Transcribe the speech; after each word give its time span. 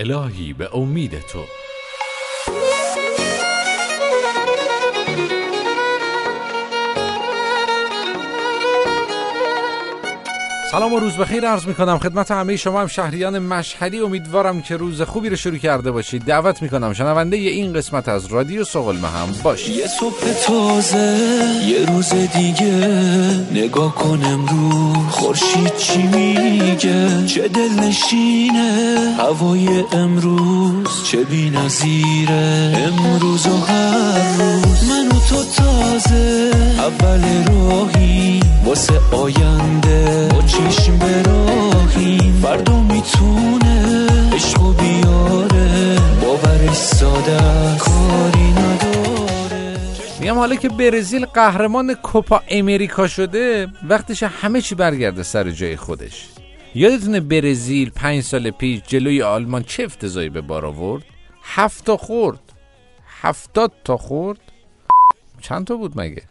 إلهي 0.00 0.52
بأوميدته. 0.52 1.44
سلام 10.70 10.92
و 10.92 10.98
روز 10.98 11.16
بخیر. 11.16 11.48
عرض 11.48 11.66
می 11.66 11.74
کنم 11.74 11.98
خدمت 11.98 12.30
همه 12.30 12.56
شما 12.56 12.80
هم 12.80 12.86
شهریان 12.86 13.38
مشهدی 13.38 14.00
امیدوارم 14.00 14.62
که 14.62 14.76
روز 14.76 15.02
خوبی 15.02 15.28
رو 15.28 15.36
شروع 15.36 15.56
کرده 15.58 15.90
باشید. 15.90 16.24
دعوت 16.24 16.62
می 16.62 16.68
کنم 16.68 16.92
شنونده 16.92 17.36
این 17.36 17.72
قسمت 17.72 18.08
از 18.08 18.26
رادیو 18.26 18.64
سقلمه 18.64 19.08
هم 19.08 19.28
باشید. 19.42 19.76
یه 19.76 19.86
صبح 19.86 20.32
تازه 20.46 21.16
یه 21.66 21.86
روز 21.86 22.12
دیگه. 22.14 22.88
نگاه 23.52 23.94
کن 23.94 24.24
امروز. 24.24 24.96
خورشید 25.10 25.76
چی 25.76 26.02
میگه؟ 26.02 27.26
چه 27.26 27.48
دل 27.48 27.72
نشینه 27.80 29.14
هوای 29.18 29.84
امروز 29.92 31.04
چه 31.04 31.24
بی 31.24 31.50
نظیره 31.50 32.72
امروز 32.76 33.46
و 33.46 33.56
هر 33.56 34.36
روز. 34.38 34.90
من 34.90 35.08
و 35.08 35.20
تو 35.28 35.44
تازه. 35.56 36.52
اول 36.78 37.44
راهی 37.46 38.40
واسه 38.64 39.00
آینده. 39.12 40.28
چشم 40.58 40.98
براهیم 40.98 42.32
فردا 42.42 42.82
می‌تونه 42.82 44.06
عشق 44.34 44.80
بیاره. 44.80 45.98
باورش 46.22 46.76
ساده 46.76 47.38
کاری 47.78 48.50
نداره. 48.50 49.76
میگم 50.20 50.34
حالا 50.34 50.56
که 50.56 50.68
برزیل 50.68 51.26
قهرمان 51.26 51.94
کوپا 51.94 52.42
امریکا 52.48 53.06
شده 53.08 53.66
وقتش 53.88 54.22
همه 54.22 54.60
چی 54.60 54.74
برگرده 54.74 55.22
سر 55.22 55.50
جای 55.50 55.76
خودش. 55.76 56.28
یادتونه 56.74 57.20
برزیل 57.20 57.90
پنج 57.90 58.22
سال 58.22 58.50
پیش 58.50 58.80
جلوی 58.86 59.22
آلمان 59.22 59.62
چه 59.62 59.82
افتضایی 59.84 60.28
به 60.28 60.40
بار 60.40 60.66
آورد؟ 60.66 61.02
هفت 61.42 61.84
تا 61.84 61.96
خورد. 61.96 62.40
هفتاد 63.20 63.72
تا 63.84 63.96
خورد. 63.96 64.38
چند 65.40 65.66
تا 65.66 65.76
بود 65.76 66.00
مگه؟ 66.00 66.22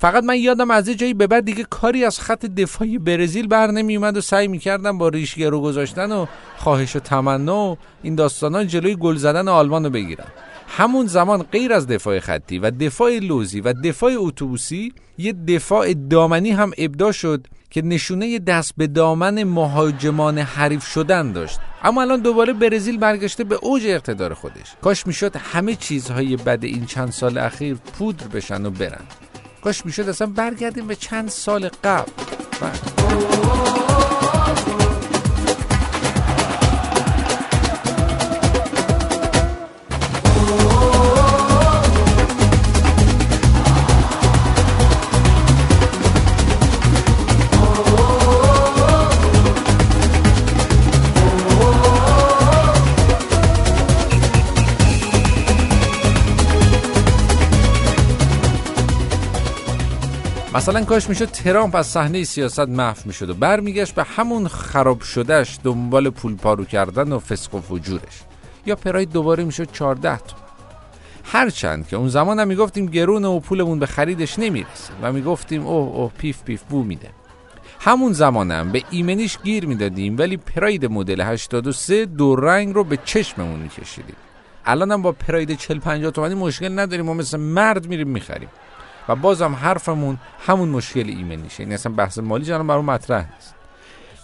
فقط 0.00 0.24
من 0.24 0.36
یادم 0.36 0.70
از 0.70 0.88
یه 0.88 0.94
جایی 0.94 1.14
به 1.14 1.26
بعد 1.26 1.44
دیگه 1.44 1.64
کاری 1.70 2.04
از 2.04 2.20
خط 2.20 2.46
دفاعی 2.46 2.98
برزیل 2.98 3.46
بر 3.46 3.70
نمی 3.70 3.96
اومد 3.96 4.16
و 4.16 4.20
سعی 4.20 4.48
می‌کردم 4.48 4.98
با 4.98 5.08
ریشگرو 5.08 5.60
گذاشتن 5.60 6.12
و 6.12 6.26
خواهش 6.56 6.96
و 6.96 6.98
تمنا 6.98 7.72
و 7.72 7.78
این 8.02 8.14
داستانا 8.14 8.64
جلوی 8.64 8.96
گل 8.96 9.16
زدن 9.16 9.48
آلمان 9.48 9.84
رو 9.84 9.90
بگیرن 9.90 10.24
همون 10.68 11.06
زمان 11.06 11.42
غیر 11.42 11.72
از 11.72 11.86
دفاع 11.86 12.20
خطی 12.20 12.58
و 12.58 12.70
دفاع 12.70 13.18
لوزی 13.18 13.60
و 13.60 13.72
دفاع 13.72 14.12
اتوبوسی 14.16 14.92
یه 15.18 15.32
دفاع 15.32 15.94
دامنی 15.94 16.50
هم 16.50 16.70
ابدا 16.78 17.12
شد 17.12 17.46
که 17.70 17.82
نشونه 17.82 18.38
دست 18.38 18.74
به 18.76 18.86
دامن 18.86 19.44
مهاجمان 19.44 20.38
حریف 20.38 20.86
شدن 20.86 21.32
داشت. 21.32 21.60
اما 21.84 22.02
الان 22.02 22.20
دوباره 22.20 22.52
برزیل 22.52 22.98
برگشته 22.98 23.44
به 23.44 23.54
اوج 23.62 23.82
اقتدار 23.86 24.34
خودش. 24.34 24.74
کاش 24.82 25.06
می‌شد 25.06 25.36
همه 25.36 25.74
چیزهای 25.74 26.36
بد 26.36 26.64
این 26.64 26.86
چند 26.86 27.10
سال 27.10 27.38
اخیر 27.38 27.74
پودر 27.74 28.26
بشن 28.26 28.66
و 28.66 28.70
برن. 28.70 29.04
کاش 29.60 29.86
می‌شد 29.86 30.08
اصلا 30.08 30.26
برگردیم 30.26 30.86
به 30.86 30.96
چند 30.96 31.28
سال 31.28 31.68
قبل. 31.84 32.12
مثلا 60.54 60.84
کاش 60.84 61.08
می‌شد 61.08 61.24
ترامپ 61.24 61.74
از 61.74 61.86
صحنه 61.86 62.24
سیاست 62.24 62.60
محو 62.60 62.96
می‌شد 63.04 63.30
و 63.30 63.34
برمیگشت 63.34 63.94
به 63.94 64.02
همون 64.02 64.48
خراب 64.48 65.00
شدهش 65.00 65.58
دنبال 65.64 66.10
پول 66.10 66.36
پارو 66.36 66.64
کردن 66.64 67.12
و 67.12 67.18
فسق 67.18 67.54
و 67.54 67.60
فجورش. 67.60 68.22
یا 68.66 68.76
پراید 68.76 69.12
دوباره 69.12 69.44
می‌شد 69.44 69.72
14 69.72 70.16
تا. 70.16 70.36
هرچند 71.24 71.88
که 71.88 71.96
اون 71.96 72.08
زمان 72.08 72.40
هم 72.40 72.48
می‌گفتیم 72.48 72.86
گرون 72.86 73.24
و 73.24 73.40
پولمون 73.40 73.78
به 73.78 73.86
خریدش 73.86 74.38
نمی‌رسه 74.38 74.92
و 75.02 75.12
می‌گفتیم 75.12 75.66
اوه 75.66 75.96
اوه 75.96 76.12
پیف 76.18 76.42
پیف 76.42 76.62
بو 76.62 76.82
میده. 76.82 77.08
همون 77.80 78.12
زمانم 78.12 78.72
به 78.72 78.82
ایمنیش 78.90 79.38
گیر 79.42 79.66
می‌دادیم 79.66 80.18
ولی 80.18 80.36
پراید 80.36 80.86
مدل 80.86 81.20
83 81.20 82.06
دو 82.06 82.36
رنگ 82.36 82.74
رو 82.74 82.84
به 82.84 82.98
چشممون 83.04 83.60
میکشیدیم. 83.60 84.16
الانم 84.66 85.02
با 85.02 85.12
پراید 85.12 85.56
40 85.56 85.78
50 85.78 86.10
تومانی 86.10 86.34
مشکل 86.34 86.78
نداریم 86.78 87.04
ما 87.04 87.14
مثل 87.14 87.38
مرد 87.38 87.86
میریم 87.86 88.08
می‌خریم. 88.08 88.48
و 89.08 89.16
بازم 89.16 89.54
حرفمون 89.54 90.18
همون 90.46 90.68
مشکل 90.68 91.08
ایمنیشه 91.08 91.62
این 91.62 91.72
اصلا 91.72 91.92
بحث 91.92 92.18
مالی 92.18 92.44
جانم 92.44 92.66
برای 92.66 92.82
مطرح 92.82 93.24
نیست. 93.34 93.54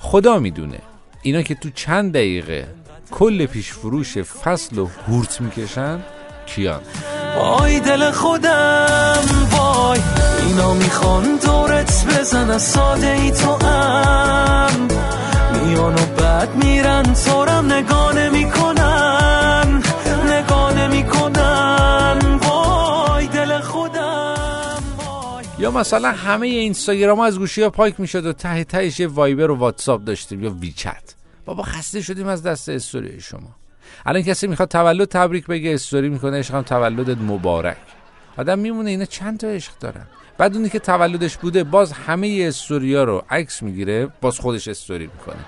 خدا 0.00 0.38
می‌دونه 0.38 0.78
اینا 1.22 1.42
که 1.42 1.54
تو 1.54 1.70
چند 1.70 2.12
دقیقه 2.12 2.68
کل 3.10 3.46
پیش 3.46 3.72
فروش 3.72 4.18
فصل 4.18 4.78
و 4.78 4.88
هورت 5.08 5.40
می‌کشن 5.40 6.00
کیان؟ 6.46 6.80
آی 7.40 7.80
دل 7.80 8.10
خودم 8.10 9.24
وای. 9.50 10.00
اینا 10.46 10.74
می‌خوان 10.74 11.36
دورت 11.46 12.06
بزن 12.06 12.50
از 12.50 12.62
ساده 12.62 13.06
ای 13.06 13.30
تو 13.30 13.66
هم 13.66 14.88
میان 15.52 15.94
و 15.94 16.06
بعد 16.18 16.64
میرن 16.64 17.02
تورم 17.02 17.72
نگاه 17.72 18.12
نمی‌کنن. 18.14 18.83
مثلا 25.74 26.12
همه 26.12 26.46
اینستاگرام 26.46 27.20
از 27.20 27.38
گوشی 27.38 27.62
ها 27.62 27.70
پاک 27.70 28.00
می‌شد 28.00 28.26
و 28.26 28.32
ته 28.32 28.64
تهش 28.64 29.00
یه 29.00 29.06
وایبر 29.06 29.50
و 29.50 29.54
واتساپ 29.54 30.04
داشتیم 30.04 30.44
یا 30.44 30.50
ویچت. 30.50 31.14
بابا 31.44 31.62
خسته 31.62 32.02
شدیم 32.02 32.26
از 32.26 32.42
دست 32.42 32.68
استوری 32.68 33.20
شما. 33.20 33.56
الان 34.06 34.22
کسی 34.22 34.46
می‌خواد 34.46 34.68
تولد 34.68 35.08
تبریک 35.08 35.46
بگه 35.46 35.74
استوری 35.74 36.08
می‌کنه 36.08 36.38
عشقم 36.38 36.62
تولدت 36.62 37.18
مبارک. 37.18 37.76
آدم 38.36 38.58
میمونه 38.58 38.90
اینا 38.90 39.04
چند 39.04 39.38
تا 39.38 39.46
عشق 39.46 39.72
دارن. 39.80 40.06
بعد 40.38 40.56
اونی 40.56 40.68
که 40.68 40.78
تولدش 40.78 41.36
بوده 41.36 41.64
باز 41.64 41.92
همه 41.92 42.44
استوریا 42.48 43.04
رو 43.04 43.24
عکس 43.30 43.62
می‌گیره 43.62 44.08
باز 44.20 44.40
خودش 44.40 44.68
استوری 44.68 45.06
می‌کنه. 45.06 45.44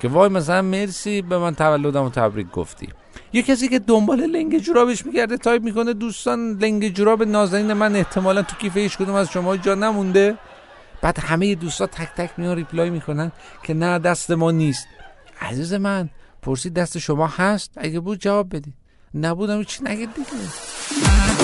که 0.00 0.08
وای 0.08 0.28
مثلا 0.28 0.62
مرسی 0.62 1.22
به 1.22 1.38
من 1.38 1.54
تولدم 1.54 2.04
و 2.04 2.10
تبریک 2.10 2.50
گفتی. 2.50 2.88
یه 3.34 3.42
کسی 3.42 3.68
که 3.68 3.78
دنبال 3.78 4.20
لنگ 4.20 4.58
جورابش 4.58 5.06
میگرده 5.06 5.36
تایپ 5.36 5.62
می‌کنه 5.62 5.92
دوستان 5.92 6.58
لنگ 6.58 6.88
جوراب 6.88 7.22
نازنین 7.22 7.72
من 7.72 7.96
احتمالا 7.96 8.42
تو 8.42 8.56
کیف 8.56 8.76
هیچ 8.76 8.98
کدوم 8.98 9.14
از 9.14 9.30
شما 9.30 9.56
جا 9.56 9.74
نمونده. 9.74 10.38
بعد 11.02 11.18
همه 11.18 11.54
دوستا 11.54 11.86
تک 11.86 12.08
تک 12.16 12.30
میان 12.36 12.56
ریپلای 12.56 12.90
می‌کنن 12.90 13.32
که 13.62 13.74
نه 13.74 13.98
دست 13.98 14.30
ما 14.30 14.50
نیست. 14.50 14.86
عزیز 15.40 15.74
من 15.74 16.08
پرسید 16.42 16.74
دست 16.74 16.98
شما 16.98 17.26
هست؟ 17.26 17.70
اگه 17.76 18.00
بود 18.00 18.18
جواب 18.18 18.56
بدی 18.56 18.72
نبودم 19.14 19.64
چی 19.64 19.84
نگید 19.84 20.14
دیگه. 20.14 21.43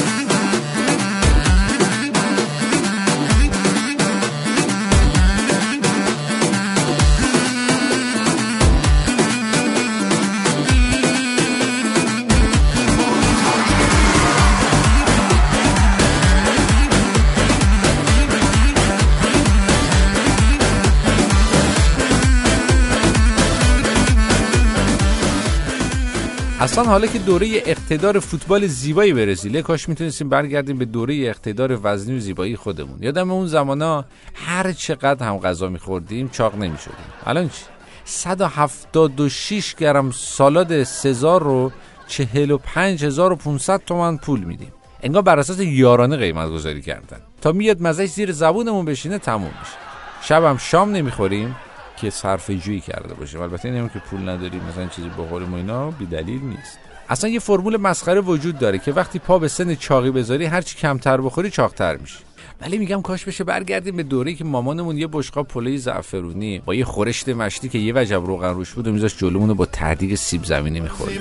اصلا 26.61 26.85
حالا 26.85 27.07
که 27.07 27.19
دوره 27.19 27.49
اقتدار 27.67 28.19
فوتبال 28.19 28.67
زیبایی 28.67 29.13
برزیله 29.13 29.63
کاش 29.63 29.89
می‌تونستیم 29.89 30.29
برگردیم 30.29 30.79
به 30.79 30.85
دوره 30.85 31.15
اقتدار 31.15 31.79
وزنی 31.83 32.17
و 32.17 32.21
زیبایی 32.21 32.57
خودمون. 32.57 33.03
یادم 33.03 33.31
اون 33.31 33.47
زمانا 33.47 34.05
هر 34.35 34.73
چقدر 34.73 35.27
هم 35.27 35.39
غذا 35.39 35.69
میخوردیم 35.69 36.29
چاق 36.29 36.55
نمی‌شدیم. 36.55 36.95
الان 37.27 37.49
چی؟ 37.49 37.65
176 38.05 39.75
گرم 39.75 40.11
سالاد 40.11 40.83
سزار 40.83 41.43
رو 41.43 41.73
45500 42.09 43.83
تومن 43.87 44.17
پول 44.17 44.41
میدیم. 44.41 44.73
انگار 45.03 45.23
بر 45.23 45.39
اساس 45.39 45.61
یارانه 45.61 46.17
قیمت 46.17 46.49
گذاری 46.49 46.83
کردن. 46.83 47.21
تا 47.41 47.53
میاد 47.53 47.83
مزهش 47.83 48.09
زیر 48.09 48.33
زبونمون 48.33 48.85
بشینه 48.85 49.19
تموم 49.19 49.43
میشه. 49.61 49.77
شبم 50.23 50.57
شام 50.57 50.93
نمی‌خوریم. 50.93 51.57
که 52.01 52.11
صرف 52.11 52.51
جویی 52.51 52.81
کرده 52.81 53.15
باشیم 53.15 53.41
البته 53.41 53.69
اینم 53.69 53.89
که 53.89 53.99
پول 53.99 54.29
نداریم 54.29 54.61
مثلا 54.71 54.87
چیزی 54.87 55.09
بخوریم 55.09 55.53
و 55.53 55.57
اینا 55.57 55.91
بی 55.91 56.07
دلیل 56.07 56.41
نیست. 56.43 56.79
اصلا 57.09 57.31
یه 57.31 57.39
فرمول 57.39 57.77
مسخره 57.77 58.21
وجود 58.21 58.59
داره 58.59 58.79
که 58.79 58.93
وقتی 58.93 59.19
پا 59.19 59.39
به 59.39 59.49
سن 59.49 59.75
چاقی 59.75 60.11
بذاری 60.11 60.45
هرچی 60.45 60.77
کمتر 60.77 61.21
بخوری 61.21 61.51
چاقتر 61.51 61.97
میشی. 61.97 62.19
ولی 62.61 62.79
میگم 62.79 63.03
کاش 63.03 63.25
بشه 63.25 63.45
برگردیم 63.45 63.97
به 63.97 64.03
دوره‌ای 64.03 64.37
که 64.37 64.45
مامانمون 64.45 64.99
یه 64.99 65.07
بشقاب 65.07 65.49
پلوی 65.49 65.79
زعفرونی 65.79 66.59
با 66.59 66.75
یه 66.75 66.85
خورشت 66.85 67.29
مشتی 67.29 67.69
که 67.69 67.79
یه 67.79 67.93
وجب 67.97 68.27
روغن 68.27 68.55
روش 68.55 68.71
بود 68.73 68.89
و 68.89 68.93
میذاش 68.93 69.19
جلومونو 69.19 69.55
با 69.55 69.67
تهدیگ 69.67 70.15
سیب 70.15 70.45
زمینی 70.45 70.81
می‌خورد 70.81 71.13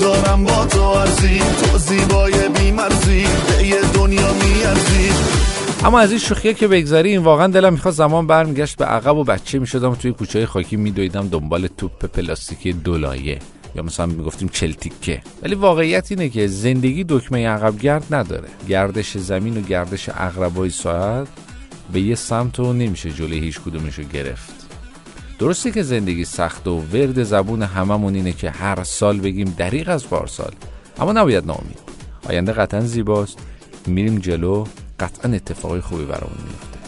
دارم 0.00 0.44
با 0.44 0.66
تو 0.66 0.82
ارزی 0.82 1.38
تو 1.38 1.78
زیبای 1.78 2.48
بیمرزی. 2.48 3.24
به 3.48 3.66
یه 3.66 3.80
دنیا 3.94 4.32
میارزی. 4.32 5.10
اما 5.84 6.00
از 6.00 6.10
این 6.10 6.18
شوخیه 6.18 6.54
که 6.54 6.68
بگذاریم 6.68 7.24
واقعا 7.24 7.46
دلم 7.46 7.72
می‌خواد 7.72 7.94
زمان 7.94 8.26
برمیگشت 8.26 8.76
به 8.76 8.84
عقب 8.84 9.16
و 9.16 9.24
بچه 9.24 9.58
می‌شدم 9.58 9.94
توی 9.94 10.12
کوچه 10.12 10.46
خاکی 10.46 10.76
میدویدم 10.76 11.28
دنبال 11.28 11.68
توپ 11.78 12.06
پلاستیکی 12.06 12.72
دولایه. 12.72 13.38
یا 13.74 13.82
مثلا 13.82 14.06
می‌گفتیم 14.06 14.48
چلتیکه. 14.48 15.22
ولی 15.42 15.54
واقعیت 15.54 16.06
اینه 16.10 16.28
که 16.28 16.46
زندگی 16.46 17.04
دکمه 17.08 17.48
عقب 17.48 17.78
گرد 17.78 18.14
نداره. 18.14 18.48
گردش 18.68 19.18
زمین 19.18 19.56
و 19.56 19.60
گردش 19.60 20.08
عقربای 20.08 20.70
ساعت 20.70 21.28
به 21.92 22.00
یه 22.00 22.14
سمت 22.14 22.60
و 22.60 22.72
نمیشه 22.72 23.10
جلوی 23.10 23.38
هیچ 23.38 23.60
کدومشو 23.60 24.02
گرفت. 24.02 24.59
درسته 25.40 25.70
که 25.70 25.82
زندگی 25.82 26.24
سخت 26.24 26.68
و 26.68 26.78
ورد 26.92 27.22
زبون 27.22 27.62
هممون 27.62 28.14
اینه 28.14 28.32
که 28.32 28.50
هر 28.50 28.84
سال 28.84 29.20
بگیم 29.20 29.54
دریغ 29.56 29.88
از 29.88 30.08
پارسال 30.08 30.52
اما 30.98 31.12
نباید 31.12 31.46
ناامید. 31.46 31.78
آینده 32.28 32.52
قطعا 32.52 32.80
زیباست. 32.80 33.38
میریم 33.86 34.18
جلو 34.18 34.64
قطعا 35.00 35.32
اتفاقای 35.32 35.80
خوبی 35.80 36.04
برامون 36.04 36.38
میفته. 36.44 36.78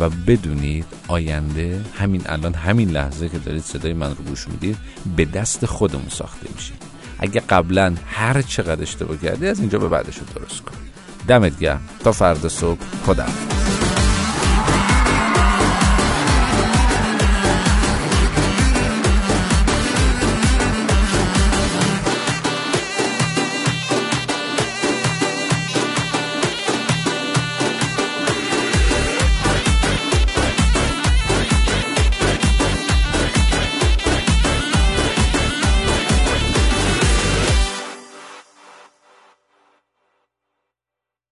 و 0.00 0.10
بدونید 0.26 0.84
آینده 1.08 1.80
همین 1.98 2.22
الان 2.26 2.54
همین 2.54 2.90
لحظه 2.90 3.28
که 3.28 3.38
دارید 3.38 3.62
صدای 3.62 3.92
من 3.92 4.10
رو 4.10 4.24
گوش 4.28 4.48
می‌دید 4.48 4.76
به 5.16 5.24
دست 5.24 5.66
خودمون 5.66 6.08
ساخته 6.08 6.46
میشه. 6.56 6.72
اگه 7.18 7.40
قبلا 7.40 7.94
هر 8.06 8.42
چقدر 8.42 8.82
اشتباه 8.82 9.16
کردی 9.16 9.46
از 9.46 9.60
اینجا 9.60 9.78
به 9.78 9.88
بعدش 9.88 10.18
رو 10.18 10.24
درست 10.34 10.62
کن. 10.62 10.74
دمت 11.28 11.58
گرم. 11.58 11.80
تا 12.04 12.12
فردا 12.12 12.48
صبح. 12.48 12.80
خدا 13.06 13.26